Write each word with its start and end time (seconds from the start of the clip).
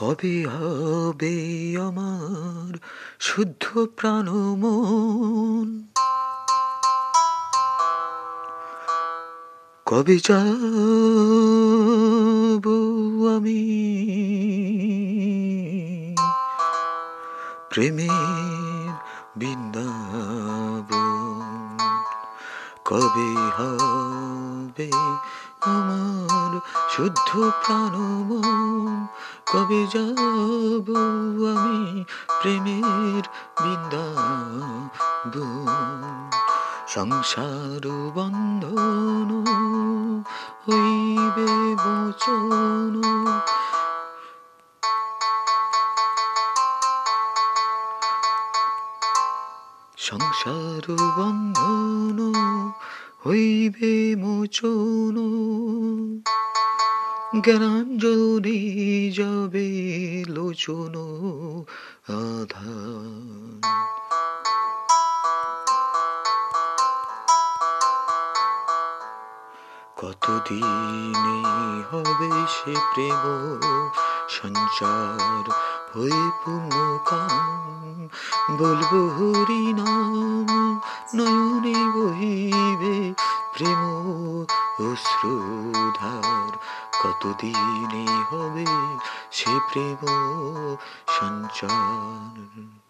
কবে 0.00 0.46
হবে 0.46 1.76
আমার 1.80 2.78
শুদ্ধ 3.20 3.88
প্রাণ 3.96 4.56
মন 4.56 5.88
কবে 9.86 10.18
যাব 10.24 12.64
আমি? 13.36 13.62
প্রেমের 17.70 18.92
বৃন্দাবন 19.36 19.99
কবে 22.90 23.30
হবে 23.58 24.90
আমার 25.60 26.60
শুদ্ধ 26.90 27.30
প্রাণ 27.38 27.94
কবে 29.52 29.86
যাব 29.86 30.88
আমি 31.56 32.04
প্রেমের 32.42 33.22
বৃন্দাবন? 33.62 34.90
সংসার 36.86 38.12
বন্ধন 38.14 38.99
সংসার 50.10 50.92
বন্ধন, 50.92 52.32
হইবে 53.26 54.16
মোচন। 54.16 55.16
জ্ঞানাঞ্জলি 57.40 58.60
যাবে 59.10 59.68
লোচন 60.28 60.94
আধান। 62.08 63.60
কতদিনে 69.96 71.42
হবে 71.90 72.30
সে 72.48 72.74
প্রেম? 72.94 73.60
সঞ্চার 74.28 75.50
হয়ে 75.94 76.30
পূর্ণ 76.44 76.98
কাম 77.04 77.89
বলব 78.58 78.92
হরি 79.16 79.64
নাম 79.72 80.48
নয়নে 81.14 81.78
বহিবে 81.94 82.96
প্রেম 83.54 83.82
অশ্রুধার 84.80 86.52
কতদিনে 87.02 88.06
হবে 88.30 88.66
সে 89.32 89.52
প্রেম 89.68 90.00
সঞ্চার? 91.08 92.89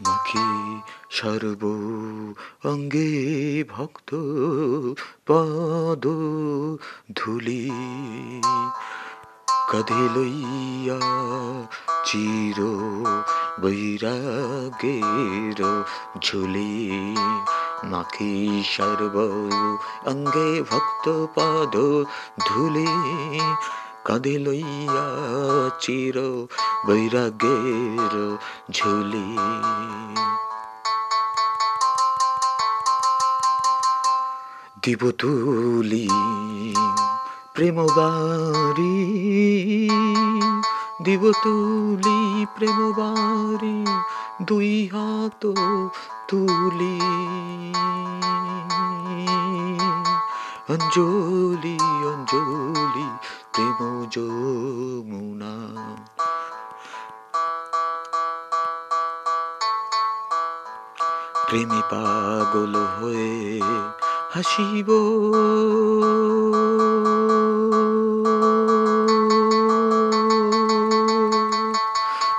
মাখি 0.00 0.80
সর্ব 1.10 1.62
অঙ্গে 2.68 3.64
ভক্ত 3.68 4.14
পদ 5.26 6.06
ধুলি। 7.14 7.70
কাঁধে 9.70 10.02
লইয়া 10.16 11.00
চির 12.04 12.58
বৈরাগের 13.60 15.58
ঝুলি। 16.20 17.16
মাখি 17.84 18.64
সর্ব 18.76 19.16
অঙ্গে 20.06 20.62
ভক্ত 20.70 21.26
পদ 21.34 21.76
ধুলি। 22.46 22.86
কাঁধে 24.06 24.38
লইয়া 24.38 25.06
চির 25.80 26.16
বৈরাগের 26.86 28.14
ঝুলি। 28.72 29.28
দিব 34.82 35.10
তুলি 35.10 36.08
প্রেম 37.54 37.78
বাড়ি। 37.86 38.96
দিব 41.02 41.22
তুলি 41.42 42.46
প্রেম 42.54 42.78
বাড়ি 42.92 43.78
দুই 44.42 44.70
হাত 44.86 45.42
তুলি। 46.28 46.98
অঞ্জলি 50.68 51.78
অঞ্জলি 52.06 53.08
প্রেম 53.56 54.06
যমুনা 54.10 55.54
প্রেমে 61.50 61.80
পাগল 61.90 62.74
হয়ে 62.96 63.60
হাসিব। 64.34 64.88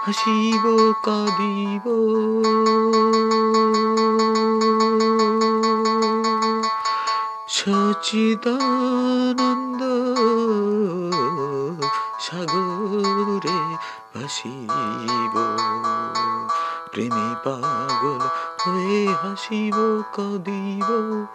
হাসিব 0.05 0.93
কাঁদিব। 1.03 1.85
সচিদানন্দ 7.47 9.66
সাগরে 12.31 13.77
ভাসিব। 14.13 15.37
প্রেমে 16.91 17.35
পাগল 17.43 18.27
হয়ে 18.65 19.15
হাসিব, 19.23 20.03
কদিব। 20.13 21.25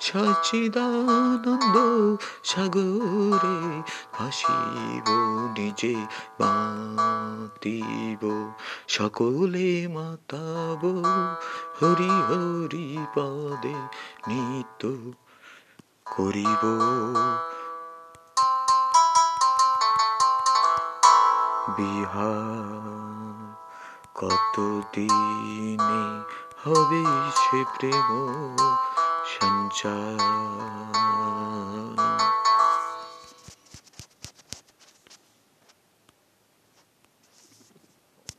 সচিদানন্দ 0.00 1.76
সাগরে 2.44 3.82
ভাসিব, 4.12 5.04
নিজে 5.58 5.96
মাতিব 6.40 8.52
সকলে 8.88 9.88
মাতাব, 9.88 11.02
হরি 11.82 12.04
হরি 12.04 12.98
পদে 13.14 13.74
নিত্য 14.28 15.12
করিব। 16.04 16.80
বিহার। 21.76 23.54
কতদিনে 24.14 26.04
হবে 26.64 27.02
সে 27.36 27.64
প্রেম 27.78 28.08
সঞ্চার? 29.24 30.99